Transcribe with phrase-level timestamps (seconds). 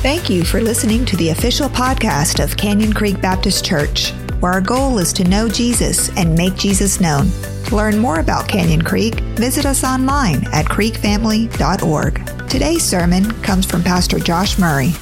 [0.00, 4.60] Thank you for listening to the official podcast of Canyon Creek Baptist Church, where our
[4.60, 7.32] goal is to know Jesus and make Jesus known.
[7.64, 12.48] To learn more about Canyon Creek, visit us online at creekfamily.org.
[12.48, 14.92] Today's sermon comes from Pastor Josh Murray.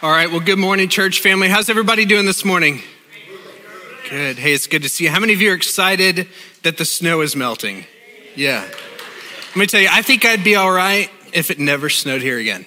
[0.00, 1.48] All right, well, good morning, church family.
[1.48, 2.82] How's everybody doing this morning?
[4.08, 4.38] Good.
[4.38, 5.10] Hey, it's good to see you.
[5.10, 6.28] How many of you are excited
[6.62, 7.84] that the snow is melting?
[8.36, 8.60] Yeah.
[9.48, 12.38] Let me tell you, I think I'd be all right if it never snowed here
[12.38, 12.64] again.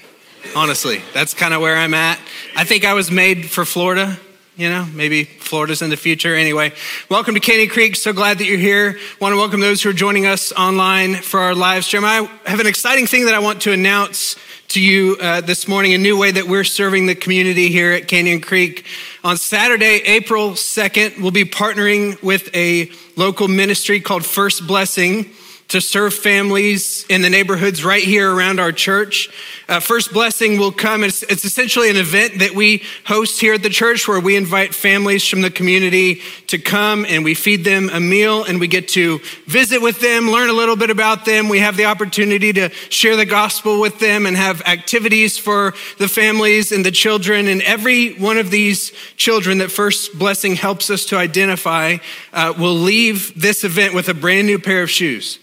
[0.55, 2.19] Honestly, that's kind of where I'm at.
[2.55, 4.19] I think I was made for Florida.
[4.55, 6.35] You know, maybe Florida's in the future.
[6.35, 6.73] Anyway,
[7.09, 7.95] welcome to Canyon Creek.
[7.95, 8.99] So glad that you're here.
[9.19, 12.05] Want to welcome those who are joining us online for our live stream.
[12.05, 14.35] I have an exciting thing that I want to announce
[14.69, 18.07] to you uh, this morning, a new way that we're serving the community here at
[18.07, 18.85] Canyon Creek.
[19.23, 25.31] On Saturday, April 2nd, we'll be partnering with a local ministry called First Blessing
[25.69, 29.29] to serve families in the neighborhoods right here around our church.
[29.67, 31.03] Uh, First Blessing will come.
[31.03, 34.75] It's, it's essentially an event that we host here at the church where we invite
[34.75, 38.87] families from the community to come and we feed them a meal and we get
[38.89, 41.49] to visit with them, learn a little bit about them.
[41.49, 46.07] We have the opportunity to share the gospel with them and have activities for the
[46.07, 47.47] families and the children.
[47.47, 51.97] And every one of these children that First Blessing helps us to identify
[52.33, 55.39] uh, will leave this event with a brand new pair of shoes.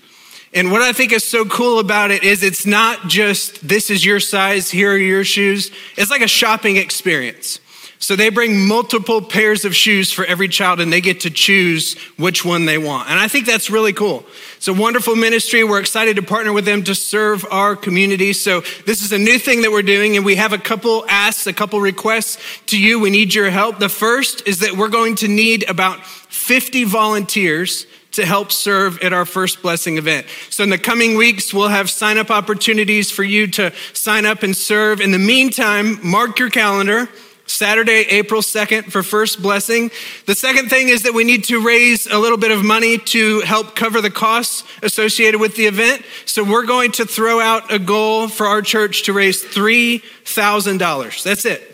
[0.52, 4.04] And what I think is so cool about it is it's not just this is
[4.04, 5.70] your size, here are your shoes.
[5.96, 7.60] It's like a shopping experience.
[8.02, 11.98] So they bring multiple pairs of shoes for every child and they get to choose
[12.16, 13.10] which one they want.
[13.10, 14.24] And I think that's really cool.
[14.56, 15.62] It's a wonderful ministry.
[15.62, 18.32] We're excited to partner with them to serve our community.
[18.32, 21.46] So this is a new thing that we're doing and we have a couple asks,
[21.46, 22.98] a couple requests to you.
[22.98, 23.78] We need your help.
[23.78, 29.12] The first is that we're going to need about 50 volunteers to help serve at
[29.12, 30.26] our first blessing event.
[30.50, 34.42] So in the coming weeks, we'll have sign up opportunities for you to sign up
[34.42, 35.00] and serve.
[35.00, 37.08] In the meantime, mark your calendar.
[37.46, 39.90] Saturday, April 2nd for First Blessing.
[40.26, 43.40] The second thing is that we need to raise a little bit of money to
[43.40, 46.04] help cover the costs associated with the event.
[46.26, 51.22] So we're going to throw out a goal for our church to raise $3,000.
[51.24, 51.69] That's it.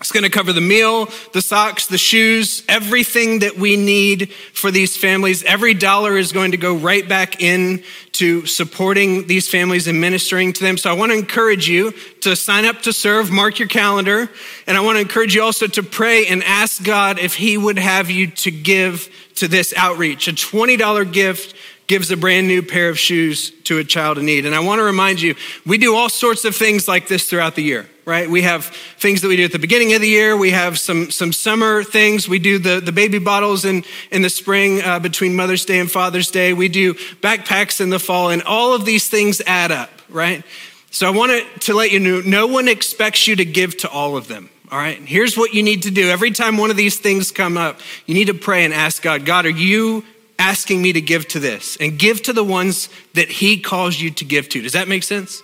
[0.00, 4.70] It's going to cover the meal, the socks, the shoes, everything that we need for
[4.70, 5.42] these families.
[5.42, 7.82] Every dollar is going to go right back in
[8.12, 10.78] to supporting these families and ministering to them.
[10.78, 14.30] So I want to encourage you to sign up to serve, mark your calendar.
[14.68, 17.78] And I want to encourage you also to pray and ask God if he would
[17.78, 20.28] have you to give to this outreach.
[20.28, 21.56] A $20 gift
[21.88, 24.46] gives a brand new pair of shoes to a child in need.
[24.46, 25.34] And I want to remind you,
[25.66, 28.28] we do all sorts of things like this throughout the year, right?
[28.28, 28.66] We have
[28.98, 30.36] things that we do at the beginning of the year.
[30.36, 32.28] We have some, some summer things.
[32.28, 35.90] We do the, the baby bottles in, in the spring uh, between Mother's Day and
[35.90, 36.52] Father's Day.
[36.52, 40.44] We do backpacks in the fall, and all of these things add up, right?
[40.90, 44.16] So I want to let you know, no one expects you to give to all
[44.16, 44.50] of them.
[44.70, 46.10] All right, here's what you need to do.
[46.10, 49.24] Every time one of these things come up, you need to pray and ask God,
[49.24, 50.04] God, are you
[50.38, 54.10] asking me to give to this and give to the ones that he calls you
[54.10, 54.62] to give to.
[54.62, 55.42] Does that make sense?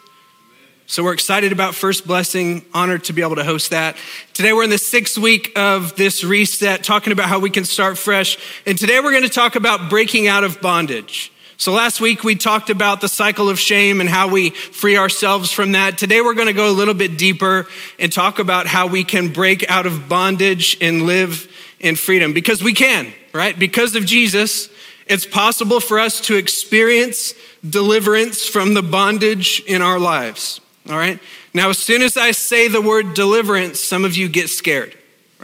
[0.87, 3.97] So we're excited about First Blessing, honored to be able to host that.
[4.35, 7.97] Today we're in the sixth week of this reset, talking about how we can start
[7.97, 8.37] fresh.
[8.67, 11.33] And today we're going to talk about breaking out of bondage.
[11.57, 15.51] So last week we talked about the cycle of shame and how we free ourselves
[15.51, 15.97] from that.
[15.97, 17.67] Today we're going to go a little bit deeper
[17.99, 21.51] and talk about how we can break out of bondage and live
[21.81, 23.59] in freedom because we can, right?
[23.59, 24.69] Because of Jesus,
[25.07, 27.35] it's possible for us to experience
[27.69, 30.61] deliverance from the bondage in our lives.
[30.89, 31.19] All right?
[31.53, 34.97] Now, as soon as I say the word deliverance, some of you get scared,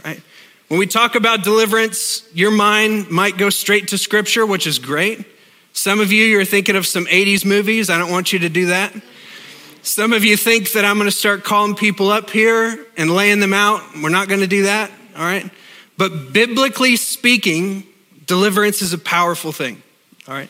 [0.03, 0.21] right?
[0.67, 5.25] When we talk about deliverance, your mind might go straight to scripture, which is great.
[5.73, 7.89] Some of you, you're thinking of some 80s movies.
[7.89, 8.93] I don't want you to do that.
[9.83, 13.39] Some of you think that I'm going to start calling people up here and laying
[13.39, 13.81] them out.
[14.01, 15.49] We're not going to do that, all right?
[15.97, 17.83] But biblically speaking,
[18.31, 19.83] Deliverance is a powerful thing,
[20.25, 20.49] all right?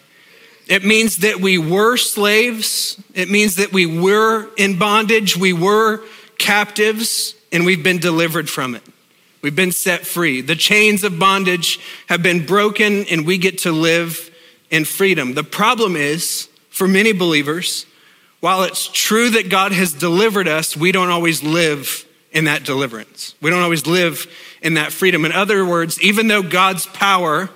[0.68, 3.02] It means that we were slaves.
[3.16, 5.36] It means that we were in bondage.
[5.36, 6.03] We were
[6.38, 8.84] captives, and we've been delivered from it.
[9.41, 10.41] We've been set free.
[10.41, 14.29] The chains of bondage have been broken, and we get to live
[14.70, 15.34] in freedom.
[15.34, 17.88] The problem is, for many believers,
[18.41, 23.34] while it's true that God has delivered us, we don't always live in that deliverance.
[23.41, 25.26] We don't always live in that freedom.
[25.26, 27.50] In other words, even though God's power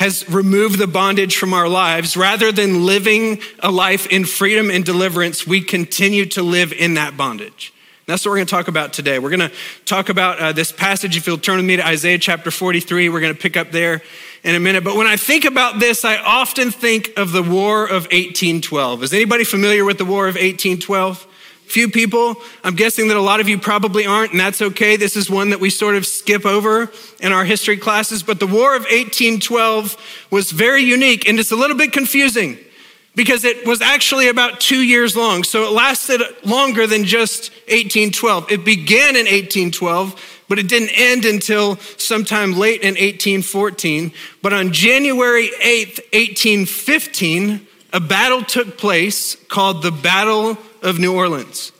[0.00, 2.16] has removed the bondage from our lives.
[2.16, 7.18] Rather than living a life in freedom and deliverance, we continue to live in that
[7.18, 7.74] bondage.
[8.06, 9.18] That's what we're going to talk about today.
[9.18, 9.52] We're going to
[9.84, 11.18] talk about uh, this passage.
[11.18, 14.00] If you'll turn with me to Isaiah chapter 43, we're going to pick up there
[14.42, 14.84] in a minute.
[14.84, 19.02] But when I think about this, I often think of the War of 1812.
[19.02, 21.26] Is anybody familiar with the War of 1812?
[21.70, 22.36] Few people.
[22.64, 24.96] I'm guessing that a lot of you probably aren't, and that's okay.
[24.96, 26.90] This is one that we sort of skip over
[27.20, 28.22] in our history classes.
[28.22, 32.58] But the War of 1812 was very unique, and it's a little bit confusing
[33.14, 35.44] because it was actually about two years long.
[35.44, 38.50] So it lasted longer than just 1812.
[38.50, 44.12] It began in 1812, but it didn't end until sometime late in 1814.
[44.42, 51.72] But on January 8th, 1815, a battle took place called the Battle of New Orleans.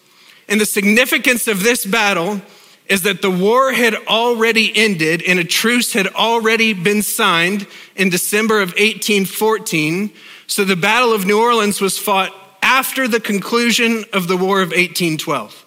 [0.49, 2.41] And the significance of this battle
[2.87, 8.11] is that the war had already ended and a truce had already been signed in
[8.11, 10.13] December of 1814
[10.51, 14.71] so the Battle of New Orleans was fought after the conclusion of the War of
[14.71, 15.65] 1812.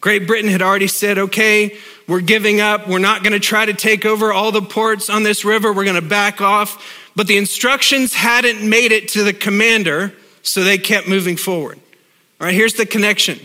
[0.00, 1.76] Great Britain had already said, okay,
[2.08, 2.88] we're giving up.
[2.88, 5.74] We're not going to try to take over all the ports on this river.
[5.74, 7.10] We're going to back off.
[7.14, 11.78] But the instructions hadn't made it to the commander, so they kept moving forward.
[12.44, 13.40] All right, here's the connection.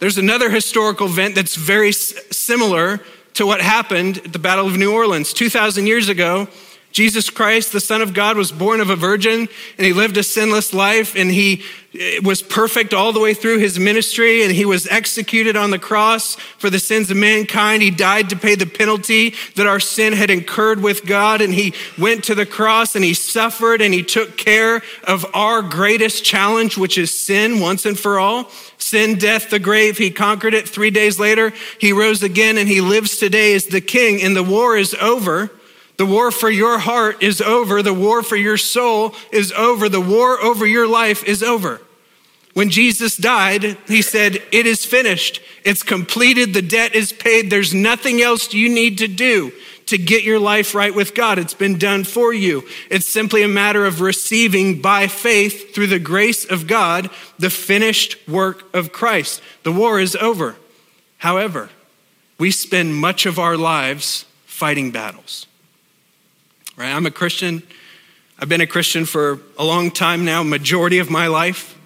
[0.00, 2.98] There's another historical event that's very similar
[3.34, 5.32] to what happened at the Battle of New Orleans.
[5.32, 6.48] 2,000 years ago,
[6.92, 9.48] Jesus Christ, the Son of God, was born of a virgin
[9.78, 11.62] and he lived a sinless life and he
[11.98, 15.78] eh, was perfect all the way through his ministry and he was executed on the
[15.78, 17.82] cross for the sins of mankind.
[17.82, 21.72] He died to pay the penalty that our sin had incurred with God and he
[21.98, 26.76] went to the cross and he suffered and he took care of our greatest challenge,
[26.76, 28.50] which is sin once and for all.
[28.76, 29.96] Sin, death, the grave.
[29.96, 30.68] He conquered it.
[30.68, 34.42] Three days later, he rose again and he lives today as the king and the
[34.42, 35.50] war is over.
[36.02, 37.80] The war for your heart is over.
[37.80, 39.88] The war for your soul is over.
[39.88, 41.80] The war over your life is over.
[42.54, 45.40] When Jesus died, he said, It is finished.
[45.64, 46.54] It's completed.
[46.54, 47.50] The debt is paid.
[47.50, 49.52] There's nothing else you need to do
[49.86, 51.38] to get your life right with God.
[51.38, 52.66] It's been done for you.
[52.90, 58.16] It's simply a matter of receiving by faith through the grace of God the finished
[58.28, 59.40] work of Christ.
[59.62, 60.56] The war is over.
[61.18, 61.70] However,
[62.38, 65.46] we spend much of our lives fighting battles
[66.76, 66.92] right?
[66.92, 67.62] I'm a Christian.
[68.38, 71.78] I've been a Christian for a long time now, majority of my life.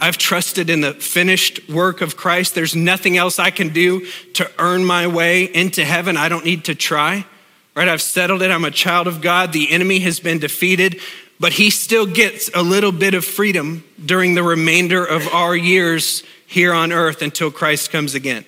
[0.00, 2.54] I've trusted in the finished work of Christ.
[2.54, 6.16] There's nothing else I can do to earn my way into heaven.
[6.16, 7.26] I don't need to try.
[7.74, 7.88] Right?
[7.88, 8.50] I've settled it.
[8.50, 9.52] I'm a child of God.
[9.52, 11.00] The enemy has been defeated,
[11.38, 16.24] but he still gets a little bit of freedom during the remainder of our years
[16.46, 18.44] here on earth until Christ comes again.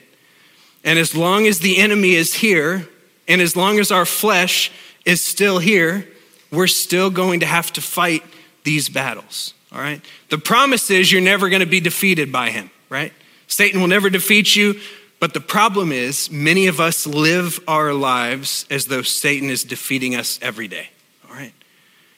[0.84, 2.88] And as long as the enemy is here,
[3.28, 4.72] and as long as our flesh
[5.04, 6.06] is still here,
[6.50, 8.22] we're still going to have to fight
[8.64, 9.54] these battles.
[9.72, 10.00] All right?
[10.28, 13.12] The promise is you're never going to be defeated by him, right?
[13.46, 14.78] Satan will never defeat you.
[15.18, 20.16] But the problem is, many of us live our lives as though Satan is defeating
[20.16, 20.88] us every day.
[21.28, 21.52] All right?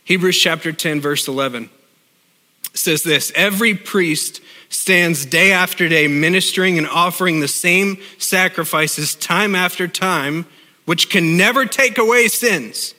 [0.04, 1.69] Hebrews chapter 10, verse 11
[2.75, 9.54] says this Every priest stands day after day ministering and offering the same sacrifices time
[9.54, 10.46] after time
[10.84, 12.94] which can never take away sins.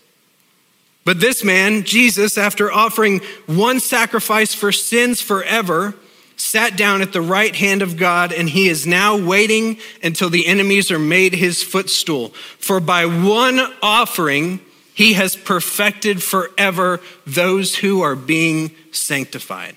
[1.04, 5.94] But this man, Jesus, after offering one sacrifice for sins forever,
[6.36, 10.48] sat down at the right hand of God, and he is now waiting until the
[10.48, 12.30] enemies are made his footstool.
[12.58, 14.60] For by one offering,
[14.94, 19.76] he has perfected forever those who are being sanctified.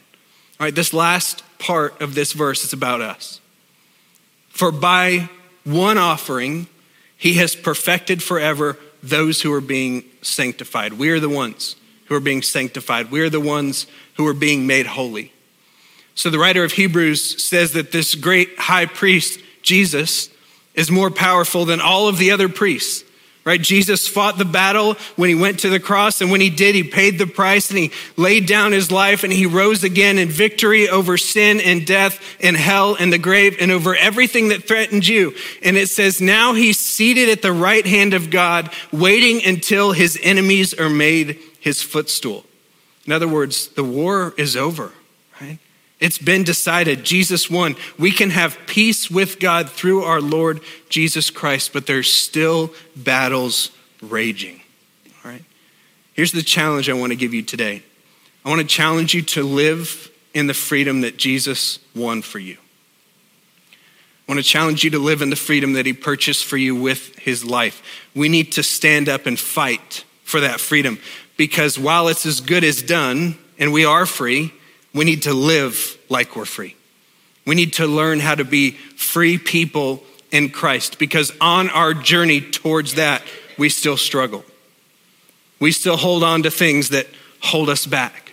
[0.59, 3.41] All right, this last part of this verse is about us.
[4.49, 5.29] For by
[5.65, 6.69] one offering,
[7.19, 10.95] he has perfected forever those who are being sanctified.
[10.95, 13.11] We are the ones who are being sanctified.
[13.11, 15.33] We are the ones who are being made holy.
[16.15, 20.31] So the writer of Hebrews says that this great high priest, Jesus,
[20.75, 23.05] is more powerful than all of the other priests
[23.49, 23.63] right?
[23.63, 26.83] Jesus fought the battle when he went to the cross, and when he did, he
[26.85, 30.87] paid the price and he laid down his life and he rose again in victory
[30.87, 35.35] over sin and death and hell and the grave and over everything that threatened you.
[35.63, 40.19] And it says, now he's seated at the right hand of God, waiting until his
[40.23, 42.45] enemies are made his footstool.
[43.07, 44.93] In other words, the war is over?
[46.01, 47.05] It's been decided.
[47.05, 47.75] Jesus won.
[47.99, 53.73] We can have peace with God through our Lord Jesus Christ, but there's still battles
[54.01, 54.61] raging.
[55.25, 55.45] All right?
[56.15, 57.83] Here's the challenge I want to give you today
[58.45, 62.57] I want to challenge you to live in the freedom that Jesus won for you.
[64.29, 66.77] I want to challenge you to live in the freedom that he purchased for you
[66.77, 67.83] with his life.
[68.15, 70.99] We need to stand up and fight for that freedom
[71.37, 74.53] because while it's as good as done and we are free,
[74.99, 76.75] we need to live like we're free.
[77.47, 80.03] We need to learn how to be free people
[80.33, 83.23] in Christ because on our journey towards that,
[83.57, 84.45] we still struggle.
[85.61, 87.07] We still hold on to things that
[87.41, 88.33] hold us back.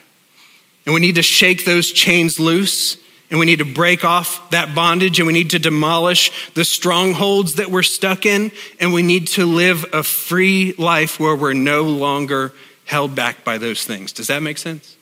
[0.86, 2.98] And we need to shake those chains loose
[3.30, 7.56] and we need to break off that bondage and we need to demolish the strongholds
[7.56, 11.84] that we're stuck in and we need to live a free life where we're no
[11.84, 12.54] longer
[12.86, 14.12] held back by those things.
[14.12, 14.96] Does that make sense?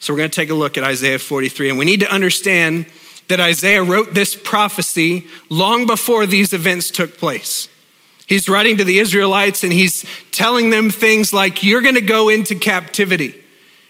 [0.00, 2.86] So we're going to take a look at Isaiah 43 and we need to understand
[3.28, 7.68] that Isaiah wrote this prophecy long before these events took place.
[8.26, 12.28] He's writing to the Israelites and he's telling them things like, You're going to go
[12.28, 13.34] into captivity.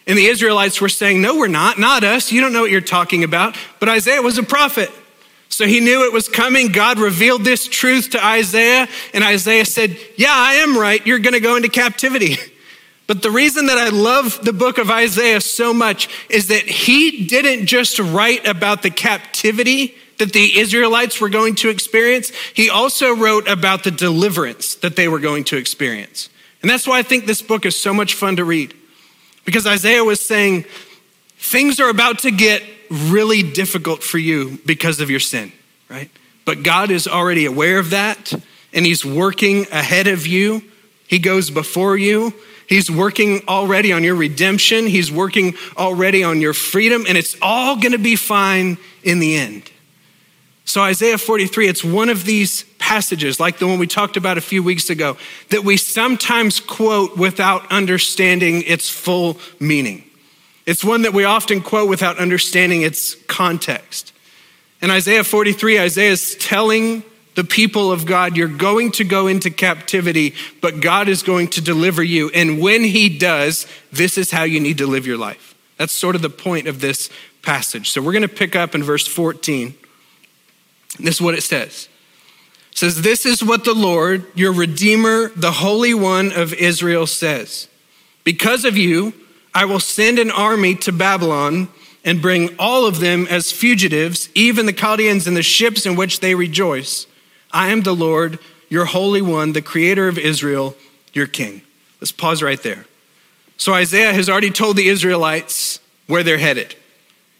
[0.07, 2.33] And the Israelites were saying, No, we're not, not us.
[2.33, 3.57] You don't know what you're talking about.
[3.79, 4.91] But Isaiah was a prophet.
[5.49, 6.73] So he knew it was coming.
[6.73, 11.07] God revealed this truth to Isaiah, and Isaiah said, Yeah, I am right.
[11.07, 12.37] You're going to go into captivity.
[13.11, 17.27] But the reason that I love the book of Isaiah so much is that he
[17.27, 23.13] didn't just write about the captivity that the Israelites were going to experience, he also
[23.13, 26.29] wrote about the deliverance that they were going to experience.
[26.63, 28.77] And that's why I think this book is so much fun to read.
[29.45, 30.67] Because Isaiah was saying,
[31.37, 35.51] things are about to get really difficult for you because of your sin,
[35.89, 36.13] right?
[36.45, 38.33] But God is already aware of that,
[38.73, 40.63] and He's working ahead of you.
[41.09, 42.33] He goes before you.
[42.71, 44.87] He's working already on your redemption.
[44.87, 49.35] He's working already on your freedom, and it's all going to be fine in the
[49.35, 49.69] end.
[50.65, 54.41] So, Isaiah 43, it's one of these passages, like the one we talked about a
[54.41, 55.17] few weeks ago,
[55.49, 60.05] that we sometimes quote without understanding its full meaning.
[60.65, 64.13] It's one that we often quote without understanding its context.
[64.81, 67.03] In Isaiah 43, Isaiah is telling
[67.41, 71.63] the people of God, you're going to go into captivity, but God is going to
[71.63, 72.29] deliver you.
[72.35, 75.55] And when He does, this is how you need to live your life.
[75.79, 77.09] That's sort of the point of this
[77.41, 77.89] passage.
[77.89, 79.73] So we're going to pick up in verse 14.
[80.99, 81.89] This is what it says.
[82.73, 87.69] It says, This is what the Lord, your Redeemer, the Holy One of Israel, says.
[88.23, 89.15] Because of you,
[89.55, 91.69] I will send an army to Babylon
[92.05, 96.21] and bring all of them as fugitives, even the Chaldeans and the ships in which
[96.21, 97.07] they rejoice.
[97.53, 98.39] I am the Lord,
[98.69, 100.77] your Holy One, the Creator of Israel,
[101.13, 101.63] your King.
[102.01, 102.87] Let's pause right there.
[103.57, 106.75] So Isaiah has already told the Israelites where they're headed.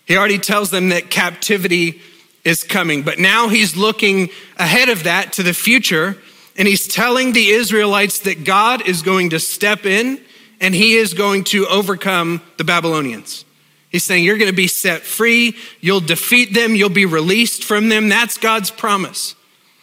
[0.07, 2.01] He already tells them that captivity
[2.45, 3.03] is coming.
[3.03, 6.17] But now he's looking ahead of that to the future,
[6.57, 10.21] and he's telling the Israelites that God is going to step in
[10.61, 13.45] and he is going to overcome the Babylonians.
[13.89, 17.89] He's saying, You're going to be set free, you'll defeat them, you'll be released from
[17.89, 18.09] them.
[18.09, 19.35] That's God's promise.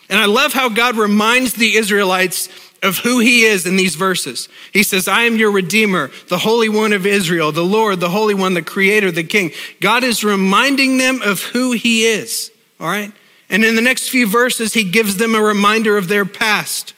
[0.09, 2.49] And I love how God reminds the Israelites
[2.83, 4.47] of who he is in these verses.
[4.71, 8.33] He says, I am your Redeemer, the Holy One of Israel, the Lord, the Holy
[8.35, 9.51] One, the Creator, the King.
[9.81, 13.11] God is reminding them of who he is, all right?
[13.49, 16.93] And in the next few verses, he gives them a reminder of their past.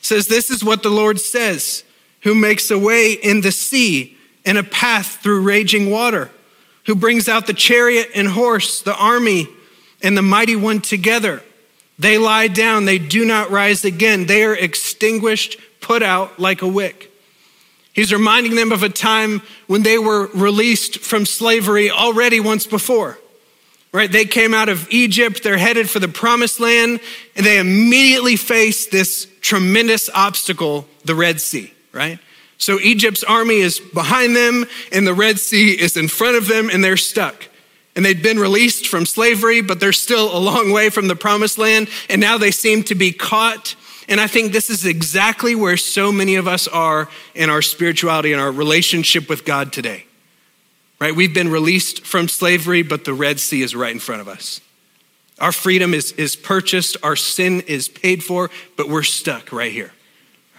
[0.00, 1.84] says, This is what the Lord says,
[2.22, 6.30] who makes a way in the sea and a path through raging water,
[6.86, 9.48] who brings out the chariot and horse, the army
[10.02, 11.42] and the mighty one together.
[11.98, 14.26] They lie down, they do not rise again.
[14.26, 17.10] They are extinguished, put out like a wick.
[17.92, 23.18] He's reminding them of a time when they were released from slavery already once before.
[23.92, 24.10] Right?
[24.10, 26.98] They came out of Egypt, they're headed for the promised land,
[27.36, 32.18] and they immediately face this tremendous obstacle, the Red Sea, right?
[32.58, 36.70] So Egypt's army is behind them, and the Red Sea is in front of them,
[36.70, 37.48] and they're stuck
[37.96, 41.58] and they'd been released from slavery, but they're still a long way from the promised
[41.58, 41.88] land.
[42.08, 43.76] And now they seem to be caught.
[44.08, 48.32] And I think this is exactly where so many of us are in our spirituality
[48.32, 50.06] and our relationship with God today.
[51.00, 51.14] Right?
[51.14, 54.60] We've been released from slavery, but the Red Sea is right in front of us.
[55.40, 59.92] Our freedom is, is purchased, our sin is paid for, but we're stuck right here.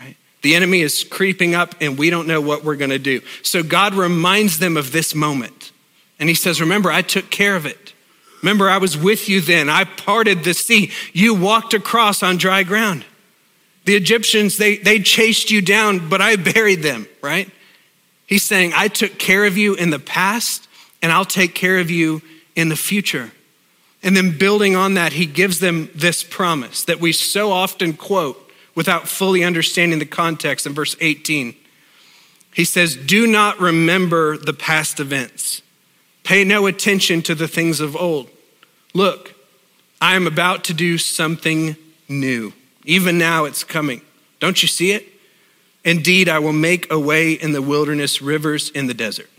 [0.02, 0.18] Right?
[0.42, 3.22] The enemy is creeping up, and we don't know what we're going to do.
[3.42, 5.65] So God reminds them of this moment
[6.20, 7.94] and he says, Remember, I took care of it.
[8.42, 9.70] Remember, I was with you then.
[9.70, 10.92] I parted the sea.
[11.14, 13.06] You walked across on dry ground.
[13.86, 17.50] The Egyptians, they, they chased you down, but I buried them, right?
[18.28, 20.68] He's saying, I took care of you in the past,
[21.02, 22.22] and I'll take care of you
[22.56, 23.32] in the future.
[24.02, 28.52] And then building on that, he gives them this promise that we so often quote
[28.76, 31.56] without fully understanding the context in verse 18.
[32.54, 35.64] He says, Do not remember the past events
[36.26, 38.30] Pay no attention to the things of old.
[38.94, 39.34] Look,
[40.02, 41.78] I am about to do something
[42.10, 42.52] new.
[42.84, 44.02] Even now it's coming.
[44.40, 45.08] Don't you see it?
[45.84, 49.30] Indeed, I will make a way in the wilderness, rivers in the desert.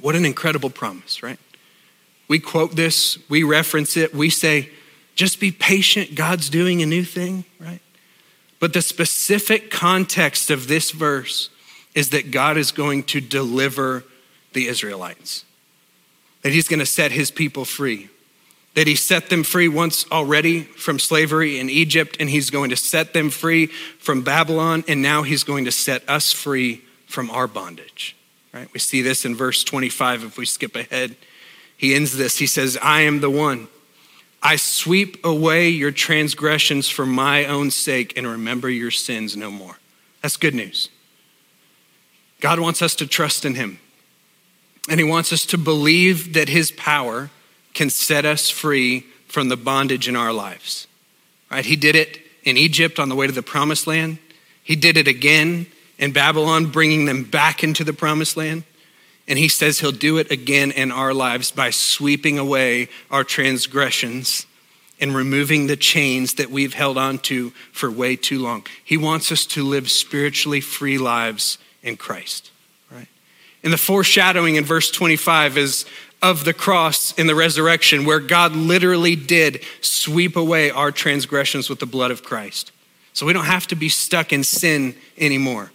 [0.00, 1.38] What an incredible promise, right?
[2.28, 4.68] We quote this, we reference it, we say,
[5.14, 7.80] just be patient, God's doing a new thing, right?
[8.60, 11.48] But the specific context of this verse
[11.94, 14.04] is that God is going to deliver
[14.52, 15.46] the Israelites.
[16.48, 18.08] That he's going to set his people free.
[18.74, 22.76] That he set them free once already from slavery in Egypt, and he's going to
[22.76, 27.46] set them free from Babylon, and now he's going to set us free from our
[27.46, 28.16] bondage.
[28.54, 28.66] Right?
[28.72, 31.16] We see this in verse 25 if we skip ahead.
[31.76, 32.38] He ends this.
[32.38, 33.68] He says, I am the one.
[34.42, 39.76] I sweep away your transgressions for my own sake and remember your sins no more.
[40.22, 40.88] That's good news.
[42.40, 43.80] God wants us to trust in him.
[44.88, 47.30] And he wants us to believe that his power
[47.74, 50.86] can set us free from the bondage in our lives.
[51.50, 51.64] Right?
[51.64, 54.18] He did it in Egypt on the way to the promised land.
[54.62, 55.66] He did it again
[55.98, 58.64] in Babylon, bringing them back into the promised land.
[59.26, 64.46] And he says he'll do it again in our lives by sweeping away our transgressions
[65.00, 68.66] and removing the chains that we've held on to for way too long.
[68.82, 72.50] He wants us to live spiritually free lives in Christ.
[73.62, 75.84] And the foreshadowing in verse 25 is
[76.20, 81.78] of the cross in the resurrection, where God literally did sweep away our transgressions with
[81.78, 82.72] the blood of Christ.
[83.12, 85.70] So we don't have to be stuck in sin anymore.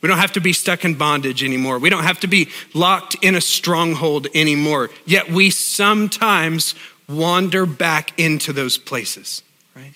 [0.00, 1.78] We don't have to be stuck in bondage anymore.
[1.78, 4.90] We don't have to be locked in a stronghold anymore.
[5.04, 6.74] Yet we sometimes
[7.08, 9.42] wander back into those places,
[9.74, 9.92] right?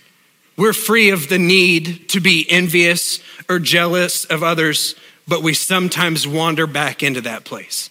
[0.56, 6.26] We're free of the need to be envious or jealous of others but we sometimes
[6.26, 7.90] wander back into that place.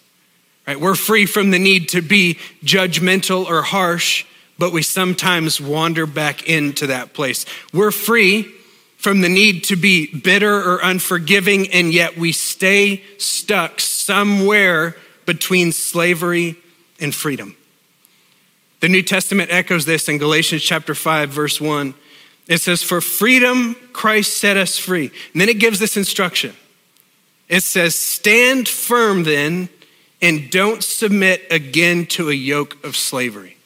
[0.66, 0.80] Right?
[0.80, 4.24] We're free from the need to be judgmental or harsh,
[4.58, 7.46] but we sometimes wander back into that place.
[7.72, 8.52] We're free
[8.96, 14.96] from the need to be bitter or unforgiving, and yet we stay stuck somewhere
[15.26, 16.56] between slavery
[17.00, 17.56] and freedom.
[18.78, 21.94] The New Testament echoes this in Galatians chapter 5, verse 1.
[22.48, 25.10] It says, For freedom Christ set us free.
[25.32, 26.54] And then it gives this instruction
[27.52, 29.68] it says, Stand firm then,
[30.22, 33.58] and don't submit again to a yoke of slavery.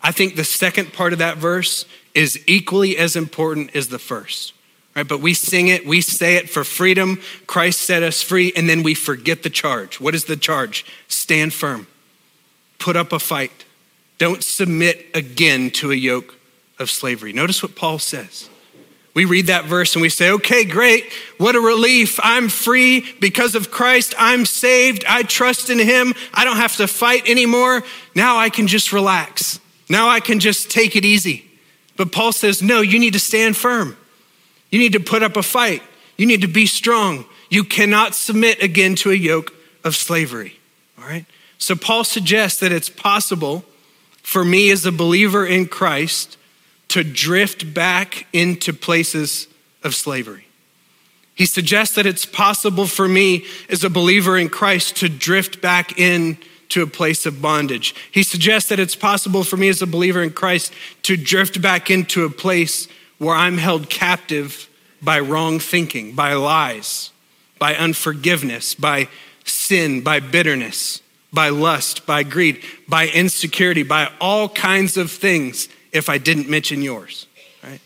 [0.00, 1.84] I think the second part of that verse
[2.14, 4.54] is equally as important as the first.
[4.96, 7.20] Right, but we sing it, we say it for freedom.
[7.46, 10.00] Christ set us free, and then we forget the charge.
[10.00, 10.86] What is the charge?
[11.06, 11.88] Stand firm,
[12.78, 13.66] put up a fight,
[14.16, 16.36] don't submit again to a yoke
[16.78, 17.34] of slavery.
[17.34, 18.48] Notice what Paul says.
[19.12, 21.12] We read that verse and we say, okay, great.
[21.36, 22.20] What a relief.
[22.22, 24.14] I'm free because of Christ.
[24.16, 25.04] I'm saved.
[25.08, 26.14] I trust in Him.
[26.32, 27.82] I don't have to fight anymore.
[28.14, 29.58] Now I can just relax.
[29.88, 31.44] Now I can just take it easy.
[31.96, 33.96] But Paul says, no, you need to stand firm.
[34.70, 35.82] You need to put up a fight.
[36.16, 37.24] You need to be strong.
[37.50, 40.60] You cannot submit again to a yoke of slavery.
[40.96, 41.26] All right?
[41.58, 43.64] So Paul suggests that it's possible
[44.22, 46.36] for me as a believer in Christ
[46.90, 49.46] to drift back into places
[49.82, 50.46] of slavery.
[51.36, 55.98] He suggests that it's possible for me as a believer in Christ to drift back
[55.98, 57.94] into a place of bondage.
[58.10, 60.72] He suggests that it's possible for me as a believer in Christ
[61.04, 64.68] to drift back into a place where I'm held captive
[65.00, 67.10] by wrong thinking, by lies,
[67.60, 69.08] by unforgiveness, by
[69.44, 76.08] sin, by bitterness, by lust, by greed, by insecurity, by all kinds of things if
[76.08, 77.26] I didn't mention yours,
[77.62, 77.80] right?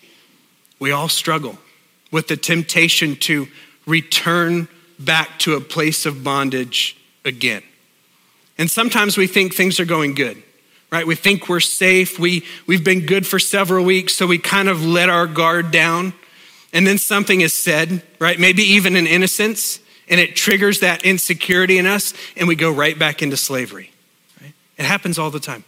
[0.79, 1.59] We all struggle
[2.11, 3.49] with the temptation to
[3.87, 7.63] return back to a place of bondage again.
[8.57, 10.43] And sometimes we think things are going good,
[10.91, 11.07] right?
[11.07, 12.19] We think we're safe.
[12.19, 16.13] We, we've been good for several weeks, so we kind of let our guard down.
[16.73, 18.39] And then something is said, right?
[18.39, 22.99] Maybe even an innocence, and it triggers that insecurity in us, and we go right
[22.99, 23.91] back into slavery.
[24.41, 24.53] Right?
[24.79, 25.65] It happens all the time.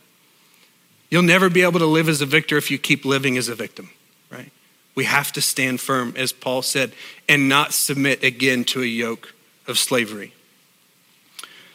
[1.11, 3.55] You'll never be able to live as a victor if you keep living as a
[3.55, 3.91] victim,
[4.31, 4.51] right?
[4.95, 6.93] We have to stand firm, as Paul said,
[7.29, 9.35] and not submit again to a yoke
[9.67, 10.33] of slavery.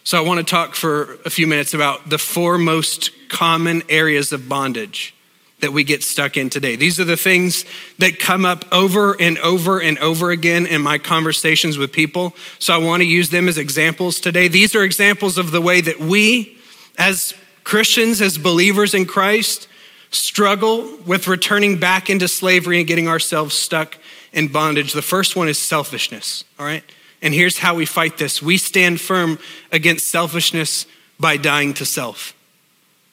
[0.04, 4.34] So, I want to talk for a few minutes about the four most common areas
[4.34, 5.13] of bondage
[5.60, 6.76] that we get stuck in today.
[6.76, 7.65] These are the things
[8.00, 12.34] that come up over and over and over again in my conversations with people.
[12.58, 14.48] So, I want to use them as examples today.
[14.48, 16.58] These are examples of the way that we,
[16.98, 19.67] as Christians, as believers in Christ,
[20.10, 23.97] struggle with returning back into slavery and getting ourselves stuck
[24.34, 24.93] in bondage.
[24.93, 26.84] The first one is selfishness, all right?
[27.21, 29.39] And here's how we fight this we stand firm
[29.71, 30.86] against selfishness
[31.19, 32.34] by dying to self.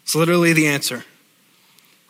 [0.02, 1.04] It's literally the answer.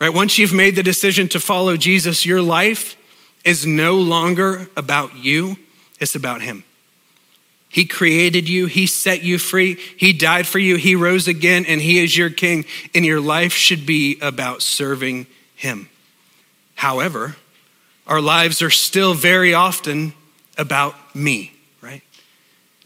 [0.01, 0.15] Right?
[0.15, 2.97] Once you've made the decision to follow Jesus, your life
[3.45, 5.57] is no longer about you,
[5.99, 6.63] it's about Him.
[7.69, 11.81] He created you, He set you free, He died for you, He rose again, and
[11.81, 12.65] He is your King.
[12.95, 15.89] And your life should be about serving Him.
[16.75, 17.37] However,
[18.07, 20.15] our lives are still very often
[20.57, 21.53] about me,
[21.83, 22.03] right?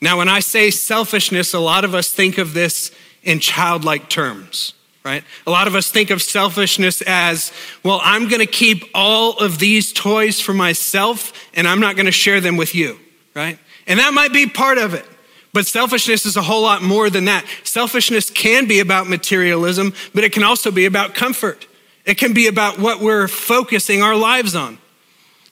[0.01, 2.91] Now, when I say selfishness, a lot of us think of this
[3.23, 5.23] in childlike terms, right?
[5.47, 7.53] A lot of us think of selfishness as,
[7.85, 12.41] well, I'm to keep all of these toys for myself and I'm not to share
[12.41, 12.99] them with you,
[13.35, 13.59] right?
[13.87, 15.07] And that might be part of it.
[15.53, 17.45] But selfishness is a whole lot more than that.
[17.63, 21.67] Selfishness can be about materialism, but it can also be about comfort.
[22.05, 24.79] It can be about what we're focusing our lives on.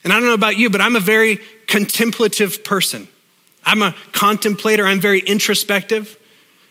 [0.03, 3.07] And I don't know about you, but I'm a very contemplative person.
[3.63, 6.17] I'm a contemplator, I'm very introspective.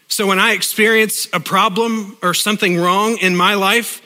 [0.09, 4.03] So when I experience a problem or something wrong in my life,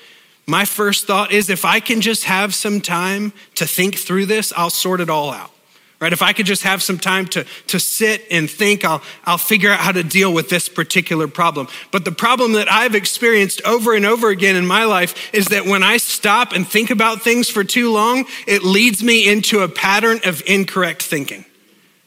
[0.47, 4.53] my first thought is if I can just have some time to think through this,
[4.55, 5.54] I'll sort it all out.
[6.01, 6.13] Right?
[6.13, 9.71] If I could just have some time to, to sit and think, I'll, I'll figure
[9.71, 11.69] out how to deal with this particular problem.
[11.93, 15.65] But the problem that I've experienced over and over again in my life is that
[15.65, 19.69] when I stop and think about things for too long, it leads me into a
[19.69, 21.45] pattern of incorrect thinking.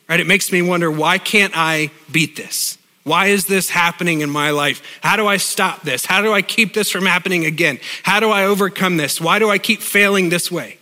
[0.07, 0.19] Right?
[0.19, 2.77] It makes me wonder, why can't I beat this?
[3.03, 4.81] Why is this happening in my life?
[5.01, 6.05] How do I stop this?
[6.05, 7.79] How do I keep this from happening again?
[8.03, 9.21] How do I overcome this?
[9.21, 10.77] Why do I keep failing this way?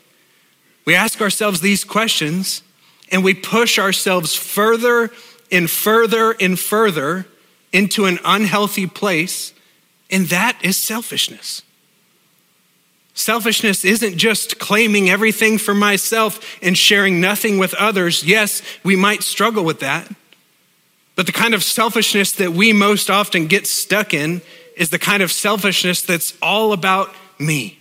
[0.86, 2.64] We ask ourselves these questions
[3.12, 5.12] and we push ourselves further
[5.52, 7.26] and further and further
[7.72, 9.54] into an unhealthy place,
[10.10, 11.62] and that is selfishness.
[13.14, 18.24] Selfishness isn't just claiming everything for myself and sharing nothing with others.
[18.24, 20.12] Yes, we might struggle with that.
[21.16, 24.42] But the kind of selfishness that we most often get stuck in
[24.76, 27.80] is the kind of selfishness that's all about me,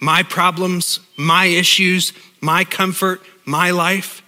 [0.00, 4.22] my problems, my issues, my comfort, my life.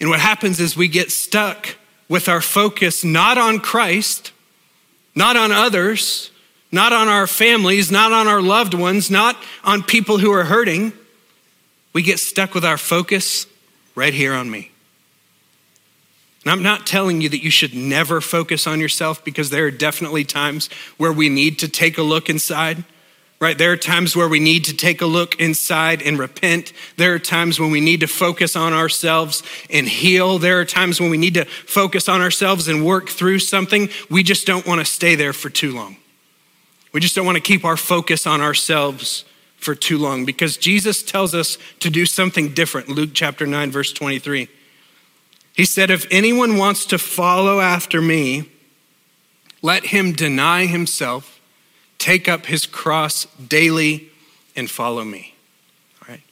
[0.00, 1.76] And what happens is we get stuck
[2.08, 4.32] with our focus not on Christ,
[5.14, 6.30] not on others,
[6.70, 10.92] not on our families, not on our loved ones, not on people who are hurting.
[11.92, 13.46] We get stuck with our focus
[13.94, 14.70] right here on me.
[16.44, 19.70] And I'm not telling you that you should never focus on yourself because there are
[19.70, 22.84] definitely times where we need to take a look inside
[23.38, 23.58] right?
[23.58, 26.72] There are times where we need to take a look inside and repent.
[26.96, 30.38] There are times when we need to focus on ourselves and heal.
[30.38, 33.90] There are times when we need to focus on ourselves and work through something.
[34.10, 35.96] We just don't want to stay there for too long.
[36.92, 39.24] We just don't want to keep our focus on ourselves
[39.58, 42.88] for too long because Jesus tells us to do something different.
[42.88, 44.48] Luke chapter 9, verse 23.
[45.54, 48.50] He said, If anyone wants to follow after me,
[49.60, 51.35] let him deny himself
[52.06, 54.08] take up his cross daily
[54.54, 55.34] and follow me.
[56.00, 56.22] All right.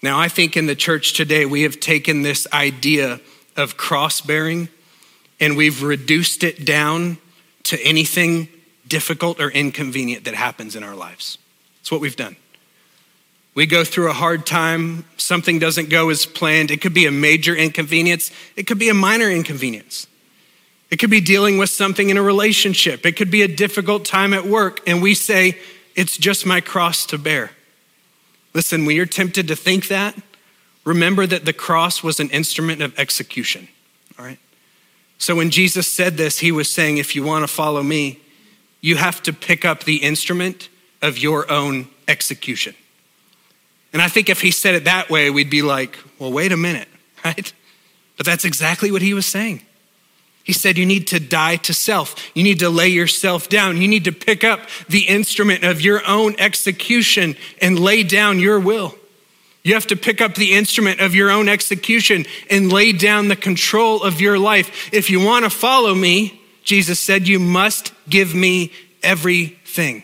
[0.00, 3.18] Now, I think in the church today, we have taken this idea
[3.56, 4.68] of cross bearing
[5.40, 7.18] and we've reduced it down
[7.64, 8.46] to anything
[8.86, 11.38] difficult or inconvenient that happens in our lives.
[11.80, 12.36] That's what we've done.
[13.56, 16.70] We go through a hard time, something doesn't go as planned.
[16.70, 20.06] It could be a major inconvenience, it could be a minor inconvenience.
[20.90, 23.04] It could be dealing with something in a relationship.
[23.04, 25.58] It could be a difficult time at work, and we say,
[25.94, 27.50] It's just my cross to bear.
[28.54, 30.16] Listen, when you're tempted to think that,
[30.84, 33.68] remember that the cross was an instrument of execution,
[34.18, 34.38] all right?
[35.18, 38.20] So when Jesus said this, he was saying, If you want to follow me,
[38.80, 40.68] you have to pick up the instrument
[41.02, 42.74] of your own execution.
[43.92, 46.56] And I think if he said it that way, we'd be like, Well, wait a
[46.56, 46.88] minute,
[47.24, 47.52] right?
[48.16, 49.62] But that's exactly what he was saying.
[50.48, 52.30] He said, You need to die to self.
[52.34, 53.82] You need to lay yourself down.
[53.82, 58.58] You need to pick up the instrument of your own execution and lay down your
[58.58, 58.94] will.
[59.62, 63.36] You have to pick up the instrument of your own execution and lay down the
[63.36, 64.88] control of your life.
[64.90, 70.02] If you want to follow me, Jesus said, you must give me everything.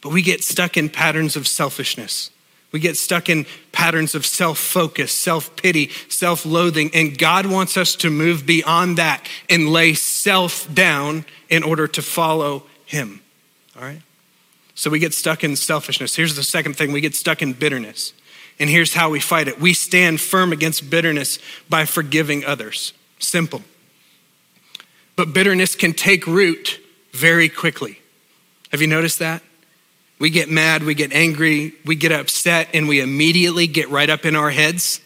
[0.00, 2.30] But we get stuck in patterns of selfishness.
[2.74, 7.76] We get stuck in patterns of self focus, self pity, self loathing, and God wants
[7.76, 13.20] us to move beyond that and lay self down in order to follow Him.
[13.76, 14.02] All right?
[14.74, 16.16] So we get stuck in selfishness.
[16.16, 18.12] Here's the second thing we get stuck in bitterness.
[18.58, 21.38] And here's how we fight it we stand firm against bitterness
[21.70, 22.92] by forgiving others.
[23.20, 23.62] Simple.
[25.14, 26.80] But bitterness can take root
[27.12, 28.00] very quickly.
[28.72, 29.44] Have you noticed that?
[30.18, 34.24] We get mad, we get angry, we get upset, and we immediately get right up
[34.24, 35.00] in our heads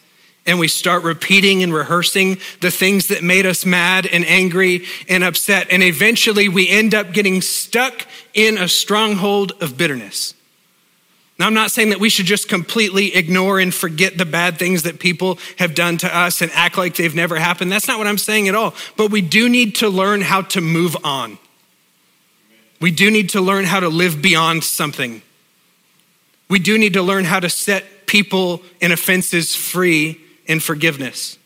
[0.49, 5.23] and we start repeating and rehearsing the things that made us mad and angry and
[5.23, 5.68] upset.
[5.71, 10.33] And eventually we end up getting stuck in a stronghold of bitterness.
[11.38, 14.83] Now, I'm not saying that we should just completely ignore and forget the bad things
[14.85, 17.71] that people have done to us and act like they've never happened.
[17.71, 18.75] That's not what I'm saying at all.
[18.97, 21.38] But we do need to learn how to move on.
[22.81, 25.23] We do need to learn how to live beyond something.
[26.49, 31.38] We do need to learn how to set people and offenses free in forgiveness.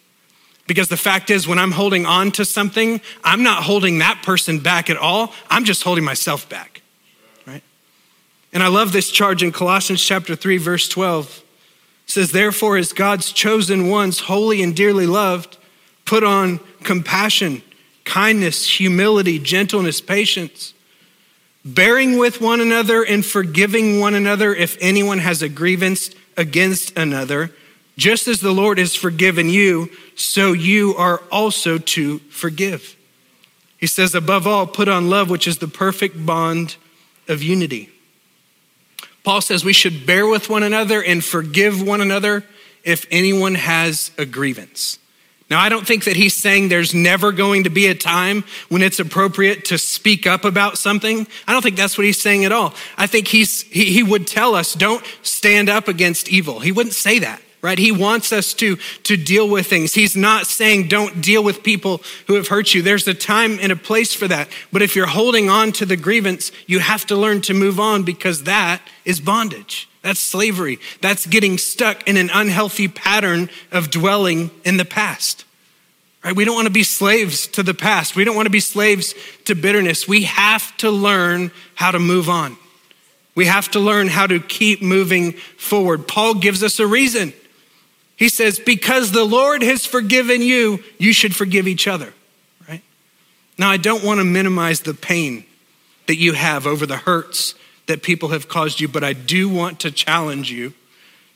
[0.66, 4.60] Because the fact is, when I'm holding on to something, I'm not holding that person
[4.60, 5.32] back at all.
[5.50, 6.82] I'm just holding myself back,
[7.46, 7.62] right?
[8.52, 11.42] And I love this charge in Colossians chapter 3, verse 12.
[12.06, 15.58] It says, Therefore, as God's chosen ones, holy and dearly loved,
[16.04, 17.62] put on compassion,
[18.04, 20.74] kindness, humility, gentleness, patience,
[21.64, 27.52] bearing with one another and forgiving one another if anyone has a grievance against another.
[27.96, 32.96] Just as the Lord has forgiven you, so you are also to forgive.
[33.78, 36.76] He says, above all, put on love, which is the perfect bond
[37.28, 37.90] of unity.
[39.24, 42.44] Paul says we should bear with one another and forgive one another
[42.82, 44.98] if anyone has a grievance.
[45.52, 48.80] Now, I don't think that he's saying there's never going to be a time when
[48.80, 51.26] it's appropriate to speak up about something.
[51.46, 52.72] I don't think that's what he's saying at all.
[52.96, 56.60] I think he's, he, he would tell us, don't stand up against evil.
[56.60, 57.78] He wouldn't say that right?
[57.78, 59.94] He wants us to, to deal with things.
[59.94, 62.82] He's not saying don't deal with people who have hurt you.
[62.82, 64.48] There's a time and a place for that.
[64.72, 68.02] But if you're holding on to the grievance, you have to learn to move on
[68.02, 69.88] because that is bondage.
[70.02, 70.78] That's slavery.
[71.00, 75.44] That's getting stuck in an unhealthy pattern of dwelling in the past.
[76.24, 76.34] Right?
[76.34, 78.14] We don't want to be slaves to the past.
[78.14, 80.06] We don't want to be slaves to bitterness.
[80.06, 82.56] We have to learn how to move on.
[83.34, 86.06] We have to learn how to keep moving forward.
[86.06, 87.32] Paul gives us a reason.
[88.16, 92.12] He says, Because the Lord has forgiven you, you should forgive each other.
[92.68, 92.82] Right?
[93.56, 95.44] Now, I don't want to minimize the pain
[96.08, 97.54] that you have over the hurts
[97.86, 100.72] that people have caused you, but I do want to challenge you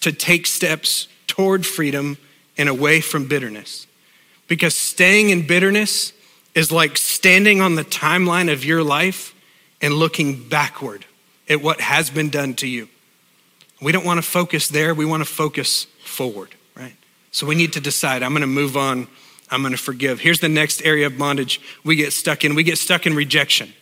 [0.01, 2.19] to take steps toward freedom
[2.57, 3.87] and away from bitterness.
[4.49, 6.13] Because staying in bitterness
[6.55, 9.35] is like standing on the timeline of your life
[9.83, 11.05] and looking backward
[11.49, 12.89] at what has been done to you.
[13.81, 16.97] We don't want to focus there, we want to focus forward, right?
[17.31, 19.07] So we need to decide I'm going to move on,
[19.51, 20.21] I'm going to forgive.
[20.21, 23.73] Here's the next area of bondage we get stuck in we get stuck in rejection,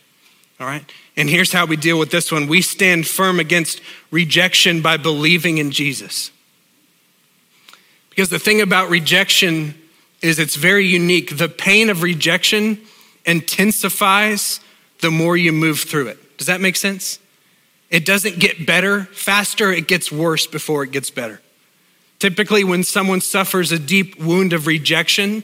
[0.59, 0.83] all right?
[1.17, 5.57] And here's how we deal with this one we stand firm against rejection by believing
[5.57, 6.31] in Jesus.
[8.09, 9.75] Because the thing about rejection
[10.21, 11.37] is it's very unique.
[11.37, 12.79] The pain of rejection
[13.25, 14.61] intensifies
[15.01, 16.37] the more you move through it.
[16.37, 17.19] Does that make sense?
[17.89, 21.41] It doesn't get better faster, it gets worse before it gets better.
[22.19, 25.43] Typically, when someone suffers a deep wound of rejection,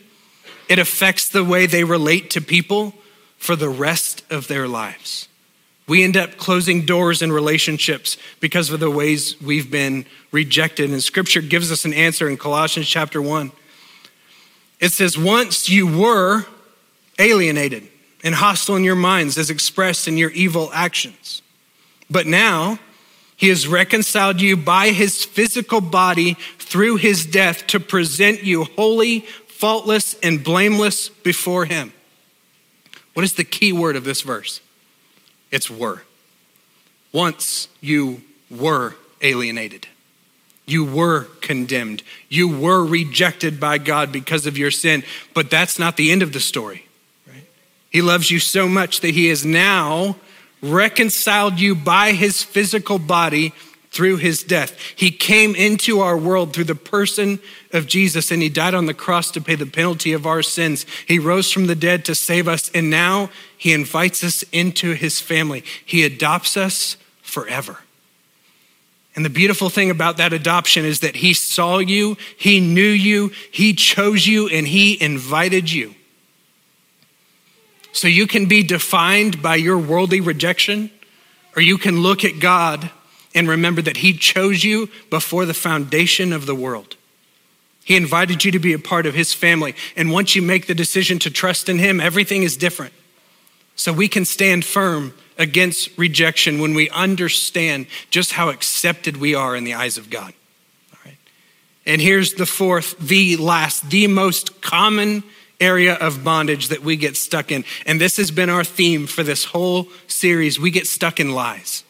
[0.69, 2.93] it affects the way they relate to people
[3.41, 5.27] for the rest of their lives.
[5.87, 10.91] We end up closing doors in relationships because of the ways we've been rejected.
[10.91, 13.51] And scripture gives us an answer in Colossians chapter 1.
[14.79, 16.45] It says, Once you were
[17.17, 17.87] alienated
[18.23, 21.41] and hostile in your minds, as expressed in your evil actions.
[22.11, 22.77] But now,
[23.35, 29.21] he has reconciled you by his physical body through his death to present you holy,
[29.47, 31.91] faultless, and blameless before him.
[33.13, 34.61] What is the key word of this verse?
[35.51, 36.03] It's were.
[37.11, 39.87] Once you were alienated.
[40.65, 42.03] You were condemned.
[42.29, 45.03] You were rejected by God because of your sin.
[45.33, 46.85] But that's not the end of the story.
[47.27, 47.43] Right?
[47.89, 50.15] He loves you so much that He has now
[50.61, 53.53] reconciled you by His physical body
[53.91, 54.77] through his death.
[54.95, 57.39] He came into our world through the person
[57.73, 60.85] of Jesus and he died on the cross to pay the penalty of our sins.
[61.05, 65.19] He rose from the dead to save us and now he invites us into his
[65.19, 65.65] family.
[65.85, 67.79] He adopts us forever.
[69.13, 73.31] And the beautiful thing about that adoption is that he saw you, he knew you,
[73.51, 75.93] he chose you, and he invited you.
[77.91, 80.89] So you can be defined by your worldly rejection,
[81.57, 82.89] or you can look at God
[83.33, 86.95] and remember that He chose you before the foundation of the world.
[87.83, 89.75] He invited you to be a part of His family.
[89.95, 92.93] And once you make the decision to trust in Him, everything is different.
[93.75, 99.55] So we can stand firm against rejection when we understand just how accepted we are
[99.55, 100.33] in the eyes of God.
[100.93, 101.17] All right.
[101.85, 105.23] And here's the fourth, the last, the most common
[105.59, 107.63] area of bondage that we get stuck in.
[107.85, 110.59] And this has been our theme for this whole series.
[110.59, 111.83] We get stuck in lies.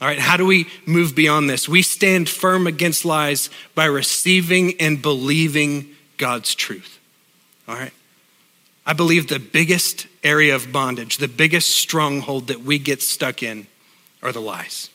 [0.00, 1.68] All right, how do we move beyond this?
[1.68, 6.98] We stand firm against lies by receiving and believing God's truth.
[7.68, 7.92] All right.
[8.86, 13.66] I believe the biggest area of bondage, the biggest stronghold that we get stuck in
[14.22, 14.88] are the lies.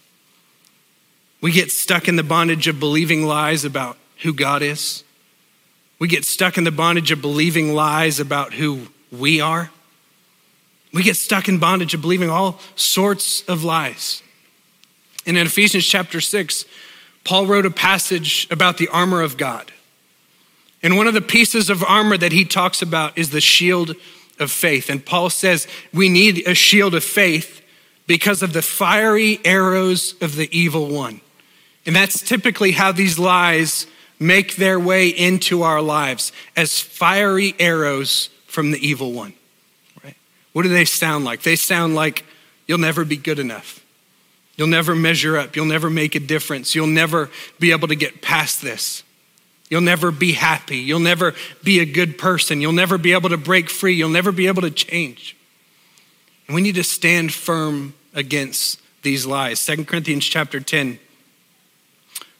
[1.40, 5.04] We get stuck in the bondage of believing lies about who God is.
[6.00, 9.70] We get stuck in the bondage of believing lies about who we are.
[10.92, 14.24] We get stuck in bondage of believing all sorts of lies.
[15.26, 16.66] And in Ephesians chapter 6,
[17.24, 19.72] Paul wrote a passage about the armor of God.
[20.84, 23.96] And one of the pieces of armor that he talks about is the shield
[24.40, 24.90] of faith.
[24.90, 27.62] And Paul says we need a shield of faith
[28.08, 31.22] because of the fiery arrows of the evil one.
[31.86, 33.88] And that's typically how these lies
[34.20, 39.34] make their way into our lives as fiery arrows from the evil one.
[40.04, 40.16] Right?
[40.54, 41.42] What do they sound like?
[41.42, 42.26] They sound like
[42.68, 43.85] you'll never be good enough.
[44.58, 45.56] You'll never measure up.
[45.56, 46.76] You'll never make a difference.
[46.76, 49.04] You'll never be able to get past this.
[49.70, 50.78] You'll never be happy.
[50.78, 52.62] You'll never be a good person.
[52.62, 53.96] You'll never be able to break free.
[53.96, 55.36] You'll never be able to change.
[56.48, 59.60] And we need to stand firm against these lies.
[59.60, 61.00] Second Corinthians chapter 10,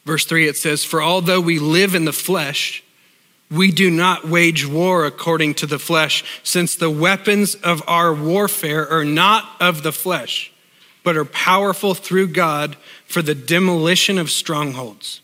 [0.06, 2.84] verse 3, it says, For although we live in the flesh,
[3.50, 8.88] we do not wage war according to the flesh, since the weapons of our warfare
[8.90, 10.52] are not of the flesh,
[11.06, 15.22] but are powerful through God for the demolition of strongholds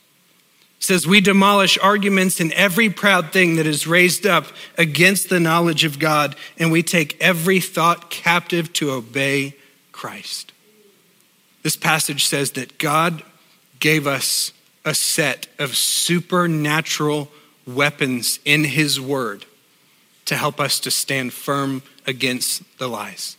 [0.84, 4.46] says, We demolish arguments and every proud thing that is raised up
[4.78, 9.56] against the knowledge of God, and we take every thought captive to obey
[9.91, 10.52] Christ.
[11.63, 13.24] This passage says that God
[13.80, 14.52] gave us
[14.84, 17.30] a set of supernatural
[17.67, 19.46] weapons in His Word
[20.26, 23.38] to help us to stand firm against the lies.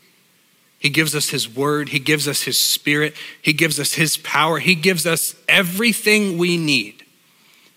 [0.82, 4.58] He gives us His Word, He gives us His Spirit, He gives us His power,
[4.58, 7.04] He gives us everything we need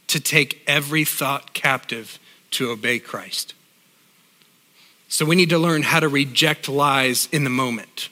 [0.08, 2.18] to take every thought captive
[2.50, 3.54] to obey Christ.
[5.08, 8.10] So we need to learn how to reject lies in the moment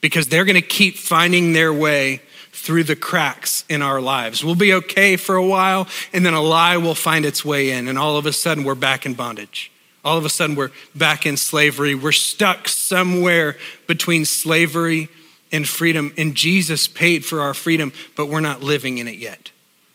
[0.00, 4.44] because they're going to keep finding their way through the cracks in our lives.
[4.44, 7.88] We'll be okay for a while, and then a lie will find its way in,
[7.88, 9.72] and all of a sudden we're back in bondage.
[10.06, 11.96] All of a sudden we're back in slavery.
[11.96, 13.56] We're stuck somewhere
[13.88, 15.08] between slavery
[15.50, 19.50] and freedom, and Jesus paid for our freedom, but we're not living in it yet.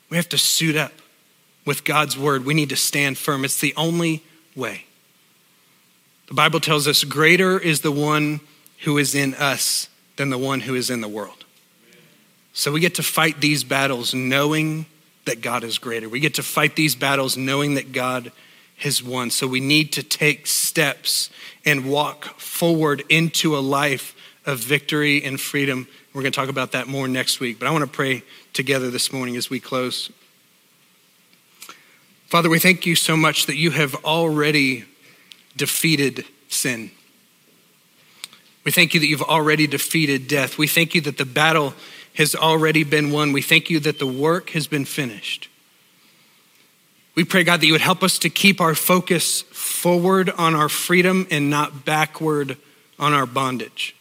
[0.10, 0.92] We have to suit up
[1.66, 3.46] with God's word, we need to stand firm.
[3.46, 4.22] It's the only
[4.54, 4.86] way.
[6.28, 8.42] The Bible tells us greater is the one
[8.80, 11.46] who is in us than the one who is in the world.
[12.52, 14.88] So we get to fight these battles knowing
[15.26, 16.10] that God is greater.
[16.10, 18.32] We get to fight these battles knowing that God
[18.82, 19.30] has won.
[19.30, 21.30] So we need to take steps
[21.66, 24.16] and walk forward into a life
[24.46, 25.88] of victory and freedom.
[26.14, 27.60] We're going to talk about that more next week.
[27.60, 30.12] But I want to pray together this morning as we close.
[32.28, 34.86] Father, we thank you so much that you have already
[35.56, 36.92] defeated sin.
[38.64, 40.58] We thank you that you've already defeated death.
[40.58, 41.74] We thank you that the battle
[42.16, 43.34] has already been won.
[43.34, 45.50] We thank you that the work has been finished.
[47.16, 50.70] We pray, God, that you would help us to keep our focus forward on our
[50.70, 52.58] freedom and not backward
[52.98, 53.96] on our bondage.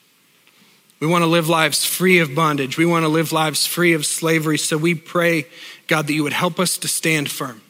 [1.00, 2.76] We want to live lives free of bondage.
[2.76, 4.58] We want to live lives free of slavery.
[4.58, 5.46] So we pray,
[5.86, 7.62] God, that you would help us to stand firm.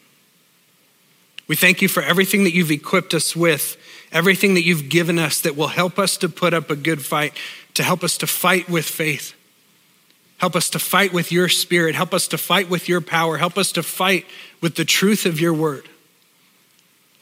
[1.46, 3.76] We thank you for everything that you've equipped us with,
[4.12, 7.33] everything that you've given us that will help us to put up a good fight,
[7.74, 9.35] to help us to fight with faith.
[10.38, 11.94] Help us to fight with your spirit.
[11.94, 13.37] Help us to fight with your power.
[13.37, 14.26] Help us to fight
[14.61, 15.88] with the truth of your word.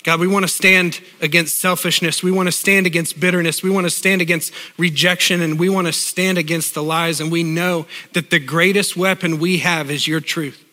[0.04, 2.22] God, we want to stand against selfishness.
[2.22, 3.62] We want to stand against bitterness.
[3.62, 7.20] We want to stand against rejection and we want to stand against the lies.
[7.20, 10.64] And we know that the greatest weapon we have is your truth.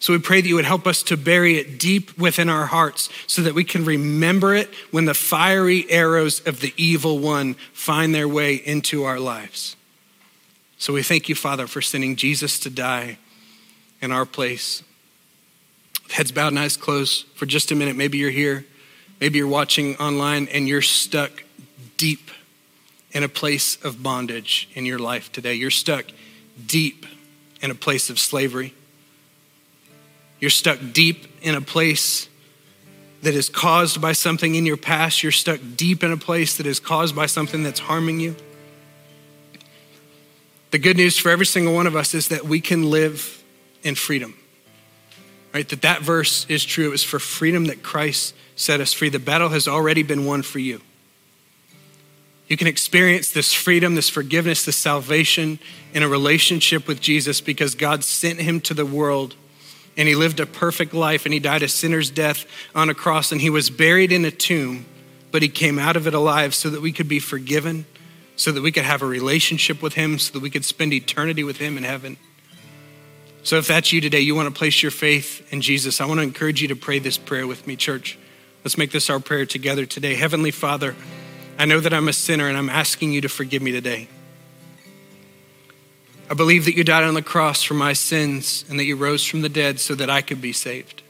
[0.00, 3.08] So we pray that you would help us to bury it deep within our hearts
[3.26, 8.14] so that we can remember it when the fiery arrows of the evil one find
[8.14, 9.74] their way into our lives.
[10.76, 13.18] So we thank you, Father, for sending Jesus to die
[14.00, 14.84] in our place.
[16.10, 17.96] Heads bowed and eyes closed for just a minute.
[17.96, 18.64] Maybe you're here,
[19.20, 21.44] maybe you're watching online, and you're stuck
[21.96, 22.30] deep
[23.12, 25.54] in a place of bondage in your life today.
[25.54, 26.06] You're stuck
[26.66, 27.06] deep
[27.60, 28.74] in a place of slavery.
[30.40, 32.28] You're stuck deep in a place
[33.22, 35.22] that is caused by something in your past.
[35.22, 38.36] You're stuck deep in a place that is caused by something that's harming you.
[40.70, 43.42] The good news for every single one of us is that we can live
[43.82, 44.34] in freedom.
[45.52, 45.68] Right?
[45.68, 46.86] That that verse is true.
[46.86, 49.08] It was for freedom that Christ set us free.
[49.08, 50.80] The battle has already been won for you.
[52.48, 55.58] You can experience this freedom, this forgiveness, this salvation
[55.92, 59.36] in a relationship with Jesus because God sent him to the world
[59.98, 63.32] and he lived a perfect life and he died a sinner's death on a cross
[63.32, 64.86] and he was buried in a tomb,
[65.30, 67.84] but he came out of it alive so that we could be forgiven,
[68.34, 71.44] so that we could have a relationship with him, so that we could spend eternity
[71.44, 72.16] with him in heaven.
[73.42, 76.18] So if that's you today, you want to place your faith in Jesus, I want
[76.18, 78.18] to encourage you to pray this prayer with me, church.
[78.64, 80.14] Let's make this our prayer together today.
[80.14, 80.94] Heavenly Father,
[81.58, 84.08] I know that I'm a sinner and I'm asking you to forgive me today.
[86.30, 89.24] I believe that you died on the cross for my sins and that you rose
[89.24, 91.02] from the dead so that I could be saved.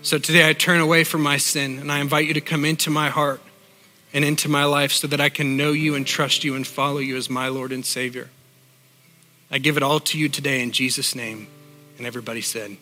[0.00, 2.90] So today I turn away from my sin and I invite you to come into
[2.90, 3.40] my heart
[4.14, 6.98] and into my life so that I can know you and trust you and follow
[6.98, 8.30] you as my Lord and Savior.
[9.52, 11.46] I give it all to you today in Jesus' name.
[11.98, 12.76] And everybody said,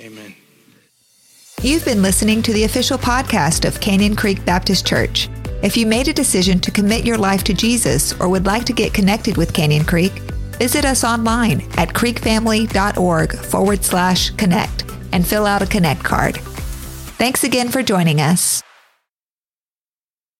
[0.00, 0.34] Amen.
[1.62, 5.28] You've been listening to the official podcast of Canyon Creek Baptist Church.
[5.62, 8.72] If you made a decision to commit your life to Jesus or would like to
[8.72, 10.12] get connected with Canyon Creek,
[10.58, 16.36] visit us online at creekfamily.org forward slash connect and fill out a connect card.
[16.38, 18.60] Thanks again for joining us.